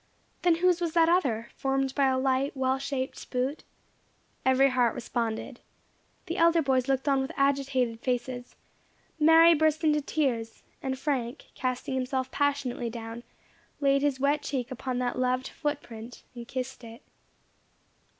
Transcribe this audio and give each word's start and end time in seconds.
Then 0.41 0.55
whose 0.55 0.81
was 0.81 0.93
that 0.93 1.09
other, 1.09 1.49
formed 1.55 1.93
by 1.93 2.07
a 2.07 2.17
light, 2.17 2.57
well 2.57 2.79
shaped 2.79 3.29
boot? 3.29 3.63
Every 4.43 4.69
heart 4.71 4.95
responded. 4.95 5.59
The 6.25 6.37
elder 6.37 6.63
boys 6.63 6.87
looked 6.87 7.07
on 7.07 7.21
with 7.21 7.31
agitated 7.37 7.99
faces; 7.99 8.55
Mary 9.19 9.53
burst 9.53 9.83
into 9.83 10.01
tears, 10.01 10.63
and 10.81 10.97
Frank, 10.97 11.51
casting 11.53 11.93
himself 11.93 12.31
passionately 12.31 12.89
down, 12.89 13.21
laid 13.79 14.01
his 14.01 14.19
wet 14.19 14.41
cheek 14.41 14.71
upon 14.71 14.97
that 14.97 15.19
loved 15.19 15.49
foot 15.49 15.81
print, 15.83 16.23
and 16.33 16.47
kissed 16.47 16.83
it. 16.83 17.03